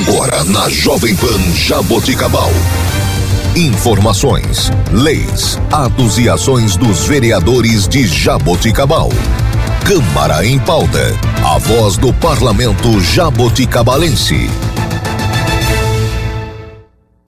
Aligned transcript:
Agora 0.00 0.44
na 0.44 0.68
Jovem 0.70 1.14
Pan 1.14 1.38
Jaboticabal. 1.54 2.48
Informações, 3.54 4.70
leis, 4.92 5.58
atos 5.70 6.18
e 6.18 6.28
ações 6.28 6.74
dos 6.74 7.04
vereadores 7.06 7.86
de 7.86 8.06
Jaboticabal. 8.06 9.10
Câmara 9.86 10.46
em 10.46 10.58
pauta. 10.58 11.12
A 11.44 11.58
voz 11.58 11.98
do 11.98 12.14
parlamento 12.14 12.98
jaboticabalense. 13.00 14.48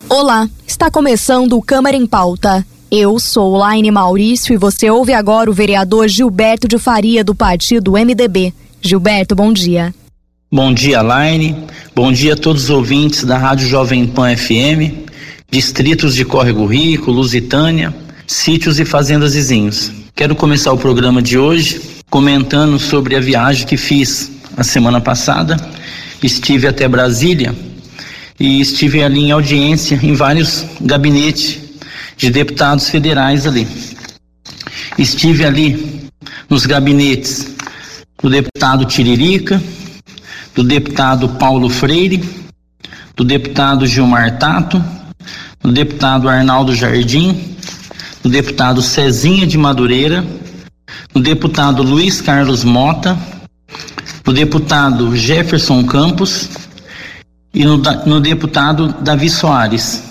Olá, 0.08 0.48
está 0.66 0.90
começando 0.90 1.58
o 1.58 1.62
Câmara 1.62 1.96
em 1.96 2.06
Pauta. 2.06 2.66
Eu 2.90 3.18
sou 3.18 3.56
Laine 3.56 3.90
Maurício 3.90 4.54
e 4.54 4.56
você 4.56 4.88
ouve 4.88 5.12
agora 5.12 5.50
o 5.50 5.54
vereador 5.54 6.08
Gilberto 6.08 6.66
de 6.66 6.78
Faria 6.78 7.22
do 7.22 7.34
partido 7.34 7.92
MDB. 7.92 8.54
Gilberto, 8.80 9.34
bom 9.34 9.52
dia. 9.52 9.92
Bom 10.54 10.70
dia, 10.74 11.00
Laine. 11.00 11.56
Bom 11.94 12.12
dia 12.12 12.34
a 12.34 12.36
todos 12.36 12.64
os 12.64 12.68
ouvintes 12.68 13.24
da 13.24 13.38
Rádio 13.38 13.66
Jovem 13.66 14.06
Pan 14.06 14.36
FM, 14.36 15.08
distritos 15.50 16.14
de 16.14 16.26
Córrego 16.26 16.66
Rico, 16.66 17.10
Lusitânia, 17.10 17.94
sítios 18.26 18.78
e 18.78 18.84
fazendas 18.84 19.32
vizinhos. 19.32 19.90
Quero 20.14 20.36
começar 20.36 20.70
o 20.70 20.76
programa 20.76 21.22
de 21.22 21.38
hoje 21.38 21.80
comentando 22.10 22.78
sobre 22.78 23.16
a 23.16 23.20
viagem 23.20 23.66
que 23.66 23.78
fiz 23.78 24.30
a 24.54 24.62
semana 24.62 25.00
passada. 25.00 25.56
Estive 26.22 26.66
até 26.66 26.86
Brasília 26.86 27.56
e 28.38 28.60
estive 28.60 29.02
ali 29.02 29.20
em 29.20 29.32
audiência 29.32 29.98
em 30.02 30.12
vários 30.12 30.66
gabinetes 30.82 31.60
de 32.18 32.28
deputados 32.28 32.90
federais 32.90 33.46
ali. 33.46 33.66
Estive 34.98 35.46
ali 35.46 36.10
nos 36.46 36.66
gabinetes 36.66 37.54
do 38.22 38.28
deputado 38.28 38.84
Tiririca, 38.84 39.58
do 40.54 40.62
deputado 40.62 41.28
Paulo 41.30 41.68
Freire, 41.68 42.22
do 43.16 43.24
deputado 43.24 43.86
Gilmar 43.86 44.38
Tato, 44.38 44.82
do 45.60 45.72
deputado 45.72 46.28
Arnaldo 46.28 46.74
Jardim, 46.74 47.56
do 48.22 48.28
deputado 48.28 48.82
Cezinha 48.82 49.46
de 49.46 49.56
Madureira, 49.56 50.24
do 51.12 51.20
deputado 51.20 51.82
Luiz 51.82 52.20
Carlos 52.20 52.64
Mota, 52.64 53.18
do 54.24 54.32
deputado 54.32 55.16
Jefferson 55.16 55.84
Campos 55.84 56.48
e 57.52 57.64
no, 57.64 57.78
no 58.06 58.20
deputado 58.20 58.94
Davi 59.00 59.28
Soares. 59.28 60.02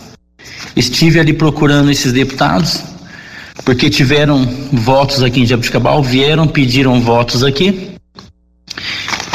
Estive 0.76 1.20
ali 1.20 1.34
procurando 1.34 1.92
esses 1.92 2.14
deputados, 2.14 2.82
porque 3.66 3.90
tiveram 3.90 4.46
votos 4.72 5.22
aqui 5.22 5.42
em 5.42 5.46
Jabuticabal, 5.46 6.02
vieram, 6.04 6.48
pediram 6.48 7.02
votos 7.02 7.44
aqui. 7.44 7.91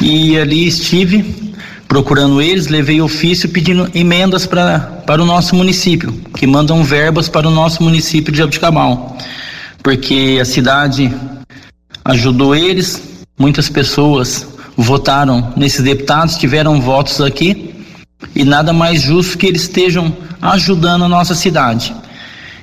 E 0.02 0.38
ali 0.38 0.66
estive 0.66 1.46
procurando 1.88 2.42
eles, 2.42 2.66
levei 2.66 3.00
ofício 3.00 3.48
pedindo 3.48 3.88
emendas 3.94 4.46
pra, 4.46 4.80
para 5.06 5.22
o 5.22 5.26
nosso 5.26 5.54
município, 5.54 6.12
que 6.36 6.46
mandam 6.46 6.84
verbas 6.84 7.28
para 7.28 7.48
o 7.48 7.50
nosso 7.50 7.82
município 7.82 8.32
de 8.32 8.38
Jabuticabal. 8.38 9.16
Porque 9.82 10.38
a 10.40 10.44
cidade 10.44 11.14
ajudou 12.04 12.54
eles, 12.54 13.02
muitas 13.38 13.68
pessoas 13.68 14.46
votaram 14.76 15.52
nesses 15.56 15.82
deputados, 15.82 16.36
tiveram 16.36 16.80
votos 16.80 17.20
aqui, 17.20 17.74
e 18.34 18.44
nada 18.44 18.72
mais 18.72 19.02
justo 19.02 19.38
que 19.38 19.46
eles 19.46 19.62
estejam 19.62 20.14
ajudando 20.42 21.04
a 21.04 21.08
nossa 21.08 21.34
cidade. 21.34 21.94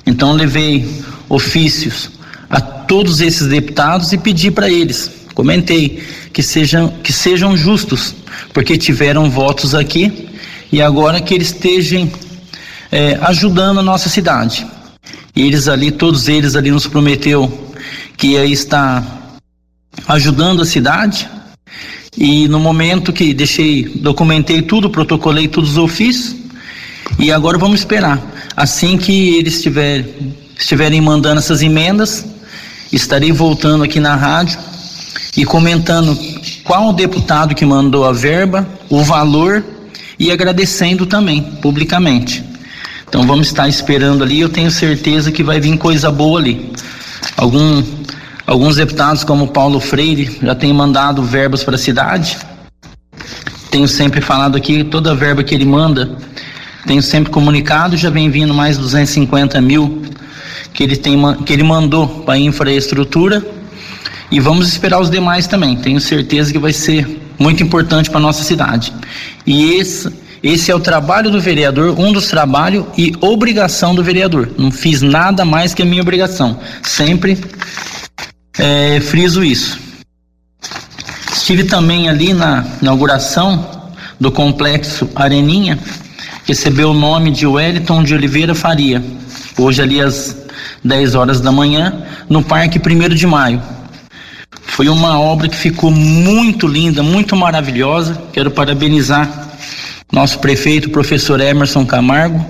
Então 0.06 0.34
levei 0.34 0.88
ofícios 1.30 2.12
a 2.50 2.60
todos 2.62 3.22
esses 3.22 3.48
deputados 3.48 4.12
e 4.14 4.18
pedi 4.18 4.52
para 4.52 4.70
eles, 4.70 5.10
comentei 5.34 6.04
que 6.32 6.42
sejam 6.42 6.90
que 7.04 7.12
sejam 7.12 7.56
justos, 7.58 8.16
porque 8.54 8.78
tiveram 8.78 9.30
votos 9.30 9.74
aqui 9.76 10.30
e 10.72 10.82
agora 10.82 11.22
que 11.22 11.34
eles 11.34 11.48
estejam 11.48 12.12
é, 12.92 13.18
ajudando 13.22 13.80
a 13.80 13.84
nossa 13.84 14.10
cidade. 14.10 14.66
E 15.36 15.42
eles 15.42 15.68
ali, 15.68 15.92
todos 15.92 16.28
eles 16.28 16.56
ali 16.56 16.70
nos 16.72 16.88
prometeu 16.88 17.72
que 18.18 18.28
ia 18.28 18.46
estar 18.46 19.40
ajudando 20.08 20.62
a 20.62 20.66
cidade. 20.66 21.28
E 22.16 22.48
no 22.48 22.60
momento 22.60 23.12
que 23.12 23.34
deixei, 23.34 23.84
documentei 23.84 24.62
tudo, 24.62 24.90
protocolei 24.90 25.48
todos 25.48 25.72
os 25.72 25.78
ofícios, 25.78 26.36
e 27.18 27.32
agora 27.32 27.58
vamos 27.58 27.80
esperar. 27.80 28.22
Assim 28.56 28.98
que 28.98 29.36
eles 29.36 29.56
estiver, 29.56 30.06
estiverem 30.58 31.02
mandando 31.02 31.40
essas 31.40 31.64
emendas, 31.64 32.26
estarei 32.92 33.32
voltando 33.32 33.84
aqui 33.84 34.00
na 34.00 34.16
rádio 34.16 34.60
e 35.36 35.46
comentando 35.46 36.18
qual 36.64 36.90
o 36.90 36.94
deputado 36.94 37.56
que 37.56 37.66
mandou 37.66 38.06
a 38.06 38.12
verba, 38.12 38.68
o 38.90 39.04
valor 39.04 39.64
e 40.20 40.32
agradecendo 40.32 41.06
também 41.06 41.42
publicamente. 41.42 42.44
Então 43.08 43.26
vamos 43.26 43.48
estar 43.48 43.68
esperando 43.68 44.24
ali, 44.24 44.40
eu 44.40 44.50
tenho 44.50 44.72
certeza 44.72 45.32
que 45.32 45.44
vai 45.44 45.60
vir 45.60 45.78
coisa 45.78 46.12
boa 46.12 46.40
ali. 46.40 46.72
Algum, 47.38 47.84
alguns 48.46 48.76
deputados, 48.76 49.24
como 49.24 49.48
Paulo 49.48 49.80
Freire, 49.80 50.40
já 50.42 50.56
têm 50.56 50.74
mandado 50.74 51.24
verbas 51.24 51.64
para 51.64 51.76
a 51.76 51.80
cidade. 51.80 52.38
Tenho 53.70 53.88
sempre 53.88 54.22
falado 54.22 54.56
aqui, 54.56 54.84
toda 54.84 55.16
verba 55.16 55.44
que 55.44 55.54
ele 55.54 55.66
manda 55.66 56.18
tenho 56.86 57.02
sempre 57.02 57.32
comunicado, 57.32 57.96
já 57.96 58.10
vem 58.10 58.30
vindo 58.30 58.54
mais 58.54 58.78
250 58.78 59.60
mil 59.62 60.02
que 60.74 60.84
ele, 60.84 60.98
tem, 60.98 61.18
que 61.46 61.54
ele 61.54 61.64
mandou 61.64 62.08
para 62.08 62.38
infraestrutura 62.38 63.46
e 64.32 64.40
vamos 64.40 64.68
esperar 64.68 65.00
os 65.00 65.10
demais 65.10 65.48
também. 65.48 65.76
Tenho 65.76 66.00
certeza 66.00 66.52
que 66.52 66.60
vai 66.60 66.74
ser 66.74 67.22
muito 67.38 67.64
importante 67.64 68.10
para 68.10 68.20
nossa 68.20 68.44
cidade. 68.44 68.94
E 69.46 69.74
esse, 69.74 70.12
esse 70.42 70.72
é 70.72 70.76
o 70.76 70.80
trabalho 70.80 71.30
do 71.32 71.40
vereador, 71.40 72.00
um 72.00 72.12
dos 72.12 72.28
trabalhos 72.28 72.86
e 72.98 73.14
obrigação 73.22 73.94
do 73.94 74.04
vereador. 74.04 74.50
Não 74.58 74.72
fiz 74.72 75.02
nada 75.02 75.46
mais 75.46 75.74
que 75.74 75.82
a 75.82 75.86
minha 75.86 76.02
obrigação. 76.02 76.60
Sempre 76.82 77.38
é, 78.58 79.00
friso 79.00 79.44
isso. 79.44 79.80
Estive 81.32 81.64
também 81.64 82.10
ali 82.10 82.34
na 82.34 82.66
inauguração 82.82 83.92
do 84.20 84.32
complexo 84.32 85.10
Areninha 85.16 85.78
recebeu 86.46 86.92
o 86.92 86.94
nome 86.94 87.32
de 87.32 87.48
Wellington 87.48 88.04
de 88.04 88.14
Oliveira 88.14 88.54
Faria, 88.54 89.04
hoje 89.58 89.82
ali 89.82 90.02
às 90.02 90.36
10 90.84 91.16
horas 91.16 91.40
da 91.40 91.52
manhã, 91.52 92.04
no 92.30 92.44
Parque 92.44 92.80
1 92.80 93.10
de 93.16 93.26
Maio. 93.26 93.62
Foi 94.74 94.90
uma 94.90 95.20
obra 95.20 95.48
que 95.48 95.56
ficou 95.56 95.92
muito 95.92 96.66
linda, 96.66 97.04
muito 97.04 97.36
maravilhosa. 97.36 98.20
Quero 98.34 98.50
parabenizar 98.50 99.52
nosso 100.12 100.40
prefeito, 100.40 100.90
professor 100.90 101.40
Emerson 101.40 101.86
Camargo. 101.86 102.44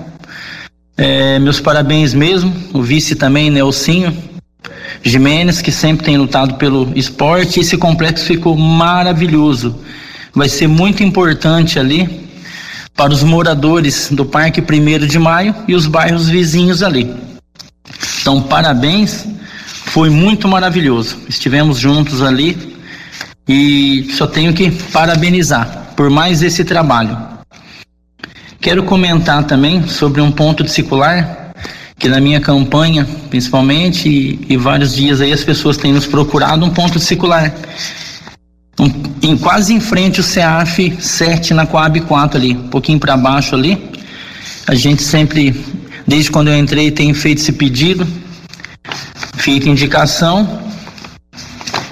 É, 0.96 1.38
meus 1.38 1.60
parabéns 1.60 2.14
mesmo, 2.14 2.50
o 2.72 2.80
vice 2.80 3.14
também, 3.14 3.50
Nelsinho 3.50 4.16
Jimenez, 5.02 5.60
que 5.60 5.70
sempre 5.70 6.06
tem 6.06 6.16
lutado 6.16 6.54
pelo 6.54 6.90
esporte. 6.96 7.60
Esse 7.60 7.76
complexo 7.76 8.24
ficou 8.24 8.56
maravilhoso. 8.56 9.78
Vai 10.34 10.48
ser 10.48 10.66
muito 10.66 11.02
importante 11.02 11.78
ali 11.78 12.26
para 12.96 13.12
os 13.12 13.22
moradores 13.22 14.08
do 14.10 14.24
Parque 14.24 14.62
1 14.62 15.06
de 15.06 15.18
Maio 15.18 15.54
e 15.68 15.74
os 15.74 15.86
bairros 15.86 16.26
vizinhos 16.26 16.82
ali. 16.82 17.14
Então, 18.22 18.40
parabéns, 18.40 19.26
foi 19.94 20.10
muito 20.10 20.48
maravilhoso. 20.48 21.18
Estivemos 21.28 21.78
juntos 21.78 22.20
ali 22.20 22.58
e 23.46 24.08
só 24.10 24.26
tenho 24.26 24.52
que 24.52 24.68
parabenizar 24.90 25.92
por 25.94 26.10
mais 26.10 26.42
esse 26.42 26.64
trabalho. 26.64 27.16
Quero 28.60 28.82
comentar 28.82 29.44
também 29.44 29.86
sobre 29.86 30.20
um 30.20 30.32
ponto 30.32 30.64
de 30.64 30.72
circular 30.72 31.52
que 31.96 32.08
na 32.08 32.18
minha 32.20 32.40
campanha, 32.40 33.06
principalmente, 33.30 34.08
e, 34.08 34.44
e 34.48 34.56
vários 34.56 34.96
dias 34.96 35.20
aí 35.20 35.32
as 35.32 35.44
pessoas 35.44 35.76
têm 35.76 35.92
nos 35.92 36.08
procurado 36.08 36.64
um 36.64 36.70
ponto 36.70 36.98
circular 36.98 37.54
um, 38.80 38.90
em, 39.22 39.36
quase 39.36 39.72
em 39.72 39.78
frente 39.78 40.18
o 40.18 40.24
CEAF 40.24 40.96
7 40.98 41.54
na 41.54 41.66
Coab 41.66 42.00
4 42.00 42.36
ali, 42.36 42.50
um 42.56 42.68
pouquinho 42.68 42.98
para 42.98 43.16
baixo 43.16 43.54
ali. 43.54 43.78
A 44.66 44.74
gente 44.74 45.04
sempre, 45.04 45.54
desde 46.04 46.32
quando 46.32 46.48
eu 46.48 46.58
entrei, 46.58 46.90
tem 46.90 47.14
feito 47.14 47.38
esse 47.38 47.52
pedido, 47.52 48.23
feito 49.44 49.68
indicação 49.68 50.58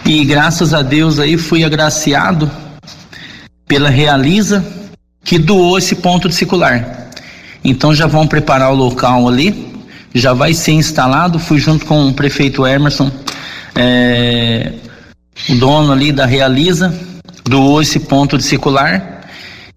e 0.07 0.25
graças 0.25 0.73
a 0.73 0.81
Deus 0.81 1.19
aí 1.19 1.37
fui 1.37 1.63
agraciado 1.65 2.51
pela 3.69 3.91
Realiza 3.91 4.65
que 5.23 5.39
doou 5.39 5.77
esse 5.77 5.97
ponto 5.97 6.31
de 6.31 6.35
circular. 6.35 7.11
Então 7.63 7.95
já 7.95 8.07
vão 8.07 8.27
preparar 8.27 8.73
o 8.73 8.75
local 8.75 9.29
ali, 9.29 9.71
já 10.15 10.33
vai 10.33 10.55
ser 10.55 10.73
instalado. 10.73 11.39
Fui 11.39 11.59
junto 11.59 11.85
com 11.85 12.09
o 12.09 12.15
prefeito 12.15 12.67
Emerson 12.67 13.13
é, 13.75 14.73
o 15.51 15.55
dono 15.57 15.93
ali 15.93 16.11
da 16.11 16.25
Realiza 16.25 16.99
doou 17.45 17.83
esse 17.83 18.01
ponto 18.01 18.39
de 18.39 18.45
circular 18.45 19.29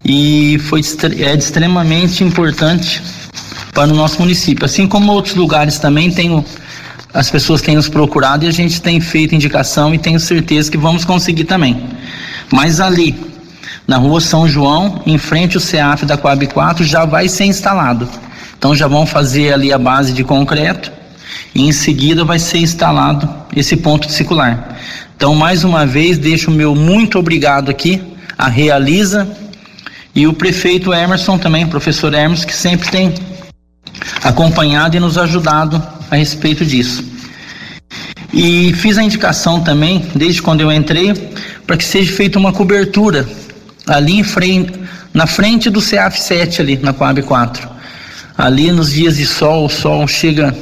e 0.02 0.58
foi 0.60 0.80
é 1.18 1.34
extremamente 1.34 2.24
importante 2.24 3.02
para 3.74 3.92
o 3.92 3.94
nosso 3.94 4.18
município. 4.18 4.64
Assim 4.64 4.86
como 4.86 5.12
outros 5.12 5.34
lugares 5.34 5.78
também 5.78 6.10
tem 6.10 6.42
as 7.16 7.30
pessoas 7.30 7.62
têm 7.62 7.76
nos 7.76 7.88
procurado 7.88 8.44
e 8.44 8.48
a 8.48 8.50
gente 8.50 8.82
tem 8.82 9.00
feito 9.00 9.34
indicação 9.34 9.94
e 9.94 9.98
tenho 9.98 10.20
certeza 10.20 10.70
que 10.70 10.76
vamos 10.76 11.02
conseguir 11.02 11.44
também. 11.44 11.82
Mas 12.52 12.78
ali, 12.78 13.18
na 13.88 13.96
rua 13.96 14.20
São 14.20 14.46
João, 14.46 15.00
em 15.06 15.16
frente 15.16 15.56
ao 15.56 15.60
CEAF 15.62 16.04
da 16.04 16.18
Coab 16.18 16.46
4, 16.46 16.84
já 16.84 17.06
vai 17.06 17.26
ser 17.26 17.46
instalado. 17.46 18.06
Então 18.58 18.76
já 18.76 18.86
vão 18.86 19.06
fazer 19.06 19.54
ali 19.54 19.72
a 19.72 19.78
base 19.78 20.12
de 20.12 20.22
concreto 20.22 20.92
e 21.54 21.62
em 21.62 21.72
seguida 21.72 22.22
vai 22.22 22.38
ser 22.38 22.58
instalado 22.58 23.26
esse 23.56 23.78
ponto 23.78 24.12
circular. 24.12 24.76
Então, 25.16 25.34
mais 25.34 25.64
uma 25.64 25.86
vez, 25.86 26.18
deixo 26.18 26.50
o 26.50 26.54
meu 26.54 26.74
muito 26.74 27.18
obrigado 27.18 27.70
aqui 27.70 28.02
a 28.36 28.46
Realiza 28.46 29.26
e 30.14 30.26
o 30.26 30.34
prefeito 30.34 30.92
Emerson 30.92 31.38
também, 31.38 31.66
professor 31.66 32.12
Emerson, 32.12 32.46
que 32.46 32.54
sempre 32.54 32.90
tem 32.90 33.14
acompanhado 34.22 34.98
e 34.98 35.00
nos 35.00 35.16
ajudado 35.16 35.95
a 36.10 36.16
respeito 36.16 36.64
disso. 36.64 37.04
E 38.32 38.72
fiz 38.74 38.98
a 38.98 39.02
indicação 39.02 39.60
também, 39.60 40.04
desde 40.14 40.42
quando 40.42 40.60
eu 40.60 40.70
entrei, 40.72 41.14
para 41.66 41.76
que 41.76 41.84
seja 41.84 42.12
feita 42.12 42.38
uma 42.38 42.52
cobertura 42.52 43.26
ali 43.86 44.22
frente, 44.22 44.72
na 45.14 45.26
frente 45.26 45.70
do 45.70 45.80
CAF 45.80 46.20
7 46.20 46.60
ali, 46.60 46.76
na 46.76 46.92
Coab 46.92 47.22
4. 47.22 47.76
Ali 48.36 48.70
nos 48.70 48.92
dias 48.92 49.16
de 49.16 49.24
sol, 49.24 49.64
o 49.64 49.68
sol 49.70 50.06
chega, 50.06 50.54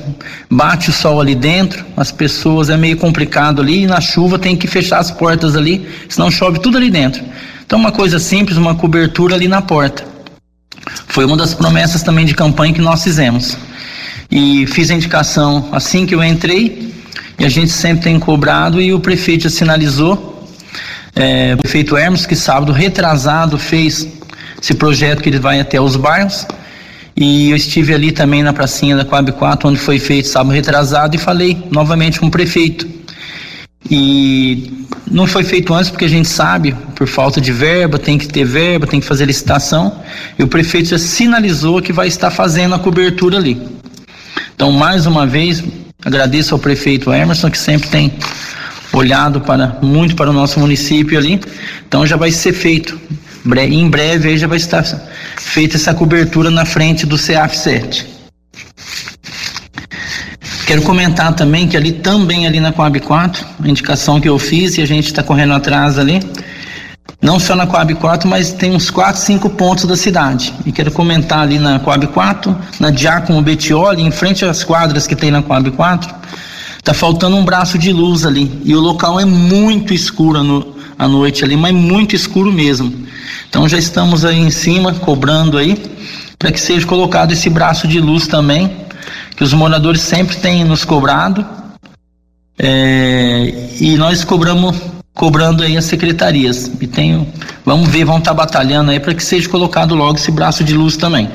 bate 0.48 0.90
o 0.90 0.92
sol 0.92 1.20
ali 1.20 1.34
dentro, 1.34 1.84
as 1.96 2.12
pessoas 2.12 2.70
é 2.70 2.76
meio 2.76 2.96
complicado 2.96 3.60
ali, 3.60 3.82
e 3.82 3.86
na 3.86 4.00
chuva 4.00 4.38
tem 4.38 4.56
que 4.56 4.68
fechar 4.68 5.00
as 5.00 5.10
portas 5.10 5.56
ali, 5.56 5.88
senão 6.08 6.30
chove 6.30 6.60
tudo 6.60 6.76
ali 6.76 6.88
dentro. 6.88 7.24
Então 7.66 7.78
uma 7.78 7.90
coisa 7.90 8.20
simples, 8.20 8.56
uma 8.56 8.76
cobertura 8.76 9.34
ali 9.34 9.48
na 9.48 9.60
porta. 9.60 10.04
Foi 11.08 11.24
uma 11.24 11.36
das 11.36 11.54
promessas 11.54 12.02
também 12.02 12.24
de 12.24 12.34
campanha 12.34 12.72
que 12.72 12.80
nós 12.80 13.02
fizemos. 13.02 13.56
E 14.34 14.66
fiz 14.66 14.90
a 14.90 14.94
indicação 14.94 15.68
assim 15.70 16.04
que 16.04 16.12
eu 16.12 16.24
entrei, 16.24 16.92
e 17.38 17.44
a 17.44 17.48
gente 17.48 17.70
sempre 17.70 18.02
tem 18.02 18.18
cobrado, 18.18 18.82
e 18.82 18.92
o 18.92 18.98
prefeito 18.98 19.44
já 19.44 19.50
sinalizou, 19.50 20.44
é, 21.14 21.54
o 21.54 21.58
prefeito 21.58 21.96
Hermes, 21.96 22.26
que 22.26 22.34
sábado 22.34 22.72
retrasado 22.72 23.56
fez 23.56 24.08
esse 24.60 24.74
projeto 24.74 25.22
que 25.22 25.28
ele 25.28 25.38
vai 25.38 25.60
até 25.60 25.80
os 25.80 25.94
bairros. 25.94 26.44
E 27.16 27.50
eu 27.50 27.56
estive 27.56 27.94
ali 27.94 28.10
também 28.10 28.42
na 28.42 28.52
pracinha 28.52 28.96
da 28.96 29.04
Coab 29.04 29.30
4, 29.30 29.68
onde 29.68 29.78
foi 29.78 30.00
feito 30.00 30.26
sábado 30.26 30.52
retrasado, 30.52 31.14
e 31.14 31.18
falei 31.18 31.56
novamente 31.70 32.18
com 32.18 32.26
o 32.26 32.30
prefeito. 32.30 32.88
E 33.88 34.84
não 35.08 35.28
foi 35.28 35.44
feito 35.44 35.72
antes 35.72 35.90
porque 35.90 36.06
a 36.06 36.08
gente 36.08 36.26
sabe, 36.26 36.74
por 36.96 37.06
falta 37.06 37.40
de 37.40 37.52
verba, 37.52 38.00
tem 38.00 38.18
que 38.18 38.26
ter 38.26 38.44
verba, 38.44 38.84
tem 38.84 38.98
que 38.98 39.06
fazer 39.06 39.26
licitação. 39.26 40.00
E 40.36 40.42
o 40.42 40.48
prefeito 40.48 40.88
já 40.88 40.98
sinalizou 40.98 41.80
que 41.80 41.92
vai 41.92 42.08
estar 42.08 42.32
fazendo 42.32 42.74
a 42.74 42.80
cobertura 42.80 43.36
ali. 43.36 43.83
Então, 44.54 44.70
mais 44.72 45.06
uma 45.06 45.26
vez, 45.26 45.62
agradeço 46.04 46.54
ao 46.54 46.58
prefeito 46.58 47.12
Emerson, 47.12 47.50
que 47.50 47.58
sempre 47.58 47.88
tem 47.88 48.12
olhado 48.92 49.40
para 49.40 49.78
muito 49.82 50.14
para 50.14 50.30
o 50.30 50.32
nosso 50.32 50.60
município 50.60 51.18
ali. 51.18 51.40
Então 51.86 52.06
já 52.06 52.16
vai 52.16 52.30
ser 52.30 52.52
feito. 52.52 52.98
Em 53.68 53.88
breve 53.90 54.38
já 54.38 54.46
vai 54.46 54.56
estar 54.56 54.82
feita 55.36 55.76
essa 55.76 55.92
cobertura 55.92 56.50
na 56.50 56.64
frente 56.64 57.04
do 57.04 57.18
CAF 57.18 57.56
7. 57.56 58.06
Quero 60.66 60.80
comentar 60.80 61.34
também 61.34 61.68
que 61.68 61.76
ali 61.76 61.92
também 61.92 62.46
ali 62.46 62.58
na 62.58 62.72
Coab 62.72 62.98
4, 62.98 63.46
a 63.62 63.68
indicação 63.68 64.18
que 64.18 64.28
eu 64.28 64.38
fiz 64.38 64.78
e 64.78 64.82
a 64.82 64.86
gente 64.86 65.06
está 65.06 65.22
correndo 65.22 65.52
atrás 65.52 65.98
ali, 65.98 66.20
não 67.24 67.40
só 67.40 67.56
na 67.56 67.66
Coab 67.66 67.94
4, 67.94 68.28
mas 68.28 68.52
tem 68.52 68.76
uns 68.76 68.90
4, 68.90 69.20
5 69.20 69.50
pontos 69.50 69.86
da 69.86 69.96
cidade. 69.96 70.54
E 70.64 70.70
quero 70.70 70.92
comentar 70.92 71.40
ali 71.40 71.58
na 71.58 71.80
Coab 71.80 72.06
4, 72.06 72.56
na 72.78 72.90
Diácono 72.90 73.40
Betioli, 73.40 74.02
em 74.02 74.10
frente 74.10 74.44
às 74.44 74.62
quadras 74.62 75.06
que 75.06 75.16
tem 75.16 75.30
na 75.30 75.42
Coab 75.42 75.70
4, 75.70 76.14
Tá 76.84 76.92
faltando 76.92 77.34
um 77.34 77.42
braço 77.46 77.78
de 77.78 77.90
luz 77.94 78.26
ali 78.26 78.60
e 78.62 78.76
o 78.76 78.78
local 78.78 79.18
é 79.18 79.24
muito 79.24 79.94
escuro 79.94 80.42
no, 80.42 80.76
à 80.98 81.08
noite 81.08 81.42
ali, 81.42 81.56
mas 81.56 81.72
muito 81.72 82.14
escuro 82.14 82.52
mesmo. 82.52 82.92
Então 83.48 83.66
já 83.66 83.78
estamos 83.78 84.22
aí 84.22 84.38
em 84.38 84.50
cima 84.50 84.92
cobrando 84.92 85.56
aí 85.56 85.82
para 86.38 86.52
que 86.52 86.60
seja 86.60 86.86
colocado 86.86 87.32
esse 87.32 87.48
braço 87.48 87.88
de 87.88 88.00
luz 88.00 88.26
também, 88.26 88.70
que 89.34 89.42
os 89.42 89.54
moradores 89.54 90.02
sempre 90.02 90.36
têm 90.36 90.62
nos 90.62 90.84
cobrado. 90.84 91.46
É, 92.58 93.70
e 93.80 93.96
nós 93.96 94.22
cobramos 94.22 94.76
cobrando 95.14 95.62
aí 95.62 95.76
as 95.76 95.84
secretarias. 95.84 96.70
E 96.80 96.86
tenho, 96.86 97.26
vamos 97.64 97.88
ver, 97.88 98.04
vamos 98.04 98.20
estar 98.20 98.32
tá 98.32 98.36
batalhando 98.36 98.90
aí 98.90 99.00
para 99.00 99.14
que 99.14 99.24
seja 99.24 99.48
colocado 99.48 99.94
logo 99.94 100.18
esse 100.18 100.30
braço 100.30 100.64
de 100.64 100.74
luz 100.74 100.96
também. 100.96 101.30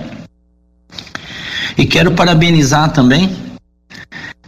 E 1.78 1.86
quero 1.86 2.12
parabenizar 2.12 2.92
também 2.92 3.32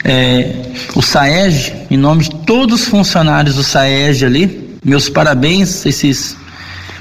é, 0.03 0.53
o 0.95 1.01
SAEG, 1.01 1.87
em 1.89 1.97
nome 1.97 2.23
de 2.23 2.35
todos 2.45 2.81
os 2.81 2.87
funcionários 2.87 3.55
do 3.55 3.63
SAEG 3.63 4.25
ali, 4.25 4.77
meus 4.83 5.07
parabéns 5.07 5.85
esses 5.85 6.35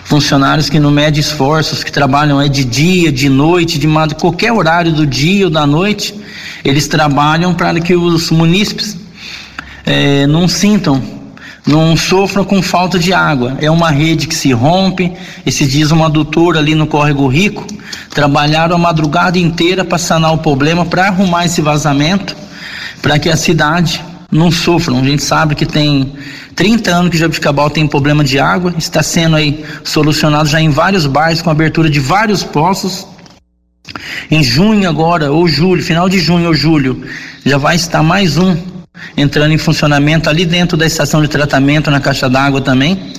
funcionários 0.04 0.68
que 0.68 0.78
não 0.78 0.90
medem 0.90 1.20
esforços, 1.20 1.82
que 1.82 1.90
trabalham 1.90 2.40
é 2.40 2.48
de 2.48 2.64
dia, 2.64 3.10
de 3.10 3.28
noite, 3.28 3.78
de 3.78 3.86
madrugada, 3.86 4.20
qualquer 4.20 4.52
horário 4.52 4.92
do 4.92 5.06
dia 5.06 5.46
ou 5.46 5.50
da 5.50 5.66
noite, 5.66 6.14
eles 6.64 6.86
trabalham 6.88 7.54
para 7.54 7.80
que 7.80 7.94
os 7.94 8.30
munícipes 8.30 8.96
é, 9.86 10.26
não 10.26 10.46
sintam, 10.46 11.19
não 11.66 11.96
sofram 11.96 12.44
com 12.44 12.62
falta 12.62 12.98
de 12.98 13.12
água. 13.12 13.56
É 13.60 13.70
uma 13.70 13.90
rede 13.90 14.26
que 14.26 14.34
se 14.34 14.52
rompe. 14.52 15.12
Esses 15.44 15.70
dias 15.70 15.90
uma 15.90 16.08
doutora 16.08 16.58
ali 16.58 16.74
no 16.74 16.86
Córrego 16.86 17.26
Rico 17.26 17.66
trabalharam 18.10 18.76
a 18.76 18.78
madrugada 18.78 19.38
inteira 19.38 19.84
para 19.84 19.98
sanar 19.98 20.32
o 20.32 20.38
problema, 20.38 20.84
para 20.84 21.06
arrumar 21.06 21.44
esse 21.44 21.60
vazamento 21.60 22.36
para 23.02 23.18
que 23.18 23.28
a 23.28 23.36
cidade 23.36 24.04
não 24.30 24.50
sofra. 24.50 24.94
A 24.94 25.02
gente 25.02 25.22
sabe 25.22 25.54
que 25.54 25.66
tem 25.66 26.12
30 26.54 26.90
anos 26.90 27.10
que 27.10 27.18
Jabuticabal 27.18 27.70
tem 27.70 27.86
problema 27.86 28.22
de 28.22 28.38
água, 28.38 28.74
está 28.78 29.02
sendo 29.02 29.36
aí 29.36 29.64
solucionado 29.82 30.48
já 30.48 30.60
em 30.60 30.70
vários 30.70 31.06
bairros 31.06 31.42
com 31.42 31.50
abertura 31.50 31.90
de 31.90 32.00
vários 32.00 32.42
poços. 32.42 33.06
Em 34.30 34.42
junho 34.42 34.88
agora, 34.88 35.32
ou 35.32 35.48
julho, 35.48 35.82
final 35.82 36.08
de 36.08 36.18
junho 36.18 36.48
ou 36.48 36.54
julho, 36.54 37.02
já 37.44 37.58
vai 37.58 37.76
estar 37.76 38.02
mais 38.02 38.36
um 38.36 38.56
entrando 39.16 39.52
em 39.52 39.58
funcionamento 39.58 40.28
ali 40.28 40.44
dentro 40.44 40.76
da 40.76 40.86
estação 40.86 41.22
de 41.22 41.28
tratamento 41.28 41.90
na 41.90 42.00
caixa 42.00 42.28
d'água 42.28 42.60
também, 42.60 43.12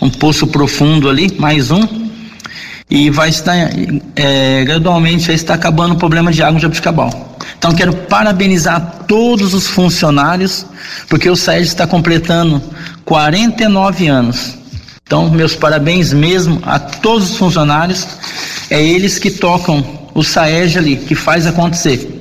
um 0.00 0.10
poço 0.10 0.46
profundo 0.46 1.08
ali, 1.08 1.34
mais 1.38 1.70
um 1.70 2.06
e 2.88 3.10
vai 3.10 3.28
estar 3.28 3.54
é, 4.14 4.64
gradualmente 4.64 5.30
está 5.32 5.54
acabando 5.54 5.94
o 5.94 5.98
problema 5.98 6.32
de 6.32 6.42
água 6.42 6.58
em 6.58 6.60
Jabuticabal. 6.60 7.36
Então 7.58 7.72
quero 7.72 7.92
parabenizar 7.92 9.04
todos 9.08 9.54
os 9.54 9.66
funcionários, 9.66 10.66
porque 11.08 11.28
o 11.28 11.36
SAED 11.36 11.66
está 11.66 11.86
completando 11.86 12.62
49 13.04 14.06
anos. 14.06 14.56
Então, 15.02 15.30
meus 15.30 15.54
parabéns 15.54 16.12
mesmo 16.12 16.60
a 16.64 16.78
todos 16.80 17.30
os 17.30 17.36
funcionários. 17.36 18.06
É 18.68 18.82
eles 18.82 19.18
que 19.18 19.30
tocam 19.30 20.08
o 20.12 20.24
SAEG 20.24 20.78
ali, 20.78 20.96
que 20.96 21.14
faz 21.14 21.46
acontecer. 21.46 22.20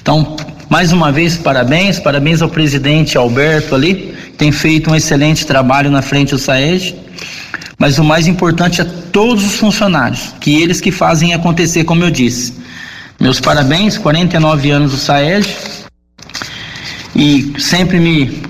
Então, 0.00 0.36
mais 0.72 0.90
uma 0.90 1.12
vez, 1.12 1.36
parabéns, 1.36 1.98
parabéns 1.98 2.40
ao 2.40 2.48
presidente 2.48 3.18
Alberto 3.18 3.74
ali, 3.74 4.14
tem 4.38 4.50
feito 4.50 4.90
um 4.90 4.96
excelente 4.96 5.44
trabalho 5.44 5.90
na 5.90 6.00
frente 6.00 6.30
do 6.30 6.38
SAEG. 6.38 6.98
Mas 7.78 7.98
o 7.98 8.04
mais 8.04 8.26
importante 8.26 8.80
é 8.80 8.84
todos 9.12 9.44
os 9.44 9.56
funcionários, 9.56 10.32
que 10.40 10.62
eles 10.62 10.80
que 10.80 10.90
fazem 10.90 11.34
acontecer, 11.34 11.84
como 11.84 12.02
eu 12.02 12.10
disse. 12.10 12.54
Meus 13.20 13.38
parabéns, 13.38 13.98
49 13.98 14.70
anos 14.70 14.92
do 14.92 14.96
SAEG. 14.96 15.46
E 17.14 17.52
sempre 17.58 18.00
me 18.00 18.42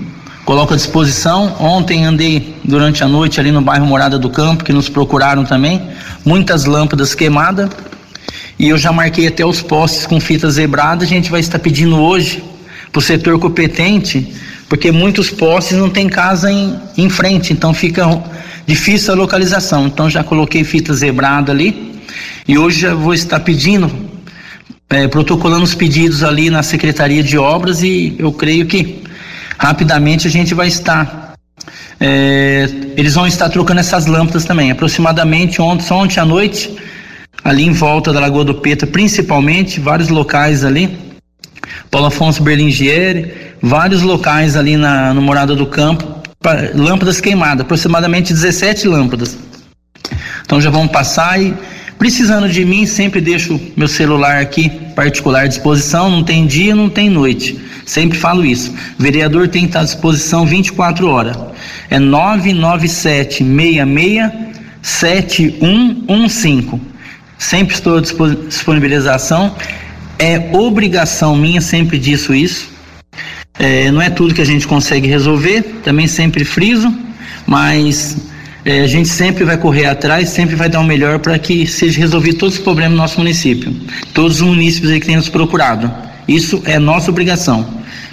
coloco 0.45 0.73
à 0.73 0.77
disposição. 0.77 1.57
Ontem 1.59 2.05
andei 2.05 2.55
durante 2.63 3.03
a 3.03 3.07
noite 3.09 3.37
ali 3.41 3.51
no 3.51 3.61
bairro 3.61 3.85
Morada 3.85 4.17
do 4.17 4.29
Campo, 4.29 4.63
que 4.63 4.71
nos 4.71 4.87
procuraram 4.87 5.43
também. 5.43 5.89
Muitas 6.23 6.63
lâmpadas 6.63 7.13
queimadas. 7.13 7.69
E 8.57 8.69
eu 8.69 8.77
já 8.77 8.91
marquei 8.91 9.27
até 9.27 9.45
os 9.45 9.61
postes 9.61 10.05
com 10.05 10.19
fita 10.19 10.49
zebrada. 10.49 11.03
A 11.03 11.07
gente 11.07 11.31
vai 11.31 11.39
estar 11.39 11.59
pedindo 11.59 11.97
hoje 11.97 12.43
para 12.91 12.99
o 12.99 13.01
setor 13.01 13.39
competente, 13.39 14.33
porque 14.69 14.91
muitos 14.91 15.29
postes 15.29 15.77
não 15.77 15.89
tem 15.89 16.07
casa 16.07 16.51
em, 16.51 16.79
em 16.97 17.09
frente, 17.09 17.51
então 17.51 17.73
fica 17.73 18.05
difícil 18.65 19.13
a 19.13 19.17
localização. 19.17 19.87
Então 19.87 20.09
já 20.09 20.23
coloquei 20.23 20.63
fita 20.63 20.93
zebrada 20.93 21.51
ali. 21.51 21.93
E 22.47 22.57
hoje 22.57 22.81
já 22.81 22.93
vou 22.93 23.13
estar 23.13 23.39
pedindo 23.39 23.91
é, 24.89 25.07
protocolando 25.07 25.63
os 25.63 25.73
pedidos 25.73 26.23
ali 26.23 26.49
na 26.49 26.61
Secretaria 26.61 27.23
de 27.23 27.37
Obras 27.37 27.81
e 27.81 28.15
eu 28.19 28.31
creio 28.31 28.65
que 28.65 29.01
rapidamente 29.57 30.27
a 30.27 30.29
gente 30.29 30.53
vai 30.53 30.67
estar. 30.67 31.33
É, 31.99 32.69
eles 32.97 33.15
vão 33.15 33.25
estar 33.25 33.49
trocando 33.49 33.79
essas 33.79 34.05
lâmpadas 34.05 34.45
também. 34.45 34.71
Aproximadamente 34.71 35.61
ontem, 35.61 35.85
só 35.85 35.97
ontem 35.97 36.19
à 36.19 36.25
noite, 36.25 36.69
ali 37.43 37.63
em 37.63 37.71
volta 37.71 38.13
da 38.13 38.19
Lagoa 38.19 38.45
do 38.45 38.55
Petra, 38.55 38.87
principalmente, 38.87 39.79
vários 39.79 40.09
locais 40.09 40.63
ali. 40.63 40.97
Paulo 41.89 42.07
Afonso 42.07 42.41
Berlingieri, 42.41 43.33
vários 43.61 44.01
locais 44.01 44.55
ali 44.55 44.77
na, 44.77 45.13
no 45.13 45.21
Morada 45.21 45.55
do 45.55 45.65
Campo, 45.65 46.21
lâmpadas 46.73 47.21
queimadas, 47.21 47.61
aproximadamente 47.61 48.33
17 48.33 48.87
lâmpadas. 48.87 49.37
Então 50.45 50.59
já 50.59 50.69
vamos 50.69 50.91
passar 50.91 51.41
e 51.41 51.53
Precisando 51.97 52.49
de 52.49 52.65
mim, 52.65 52.85
sempre 52.85 53.21
deixo 53.21 53.57
meu 53.77 53.87
celular 53.87 54.41
aqui 54.41 54.69
particular 54.93 55.45
à 55.45 55.47
disposição, 55.47 56.09
não 56.09 56.21
tem 56.21 56.45
dia, 56.45 56.75
não 56.75 56.89
tem 56.89 57.09
noite. 57.09 57.57
Sempre 57.85 58.17
falo 58.17 58.43
isso. 58.45 58.73
Vereador 58.97 59.47
tem 59.47 59.61
que 59.61 59.67
estar 59.67 59.79
à 59.79 59.85
disposição 59.85 60.45
24 60.45 61.07
horas. 61.07 61.37
É 61.89 61.97
99766 61.99 64.31
7115. 64.81 66.92
Sempre 67.43 67.75
estou 67.75 67.97
à 67.97 68.01
disponibilização. 68.47 69.53
É 70.17 70.49
obrigação 70.53 71.35
minha, 71.35 71.59
sempre 71.59 71.99
disso 71.99 72.33
isso. 72.33 72.71
É, 73.59 73.91
não 73.91 74.01
é 74.01 74.09
tudo 74.09 74.33
que 74.33 74.41
a 74.41 74.45
gente 74.45 74.65
consegue 74.65 75.07
resolver, 75.09 75.61
também 75.83 76.07
sempre 76.07 76.45
friso, 76.45 76.91
mas 77.45 78.17
é, 78.63 78.79
a 78.79 78.87
gente 78.87 79.09
sempre 79.09 79.43
vai 79.43 79.57
correr 79.57 79.85
atrás, 79.85 80.29
sempre 80.29 80.55
vai 80.55 80.69
dar 80.69 80.79
o 80.79 80.85
melhor 80.85 81.19
para 81.19 81.37
que 81.37 81.67
seja 81.67 81.99
resolvido 81.99 82.37
todos 82.37 82.55
os 82.55 82.61
problemas 82.61 82.93
do 82.93 82.97
nosso 82.97 83.17
município. 83.17 83.75
Todos 84.13 84.39
os 84.39 84.47
municípios 84.47 84.91
aí 84.91 84.99
que 85.01 85.05
têm 85.05 85.17
nos 85.17 85.27
procurado. 85.27 85.91
Isso 86.25 86.63
é 86.65 86.79
nossa 86.79 87.11
obrigação. 87.11 87.67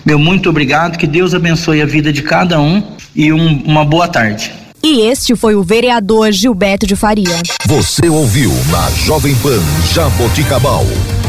Meu 0.04 0.18
muito 0.18 0.50
obrigado, 0.50 0.98
que 0.98 1.06
Deus 1.06 1.34
abençoe 1.34 1.80
a 1.80 1.86
vida 1.86 2.12
de 2.12 2.22
cada 2.22 2.60
um 2.60 2.82
e 3.14 3.32
um, 3.32 3.62
uma 3.62 3.84
boa 3.84 4.08
tarde. 4.08 4.59
E 4.82 5.02
este 5.02 5.36
foi 5.36 5.54
o 5.54 5.62
vereador 5.62 6.32
Gilberto 6.32 6.86
de 6.86 6.96
Faria. 6.96 7.36
Você 7.66 8.08
ouviu 8.08 8.50
na 8.70 8.90
Jovem 8.90 9.34
Pan 9.36 9.60
Jaboticabal. 9.92 10.86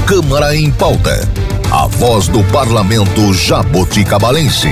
Câmara 0.07 0.55
em 0.55 0.71
pauta. 0.71 1.27
A 1.69 1.85
voz 1.85 2.29
do 2.29 2.41
parlamento 2.45 3.33
jaboticabalense. 3.33 4.69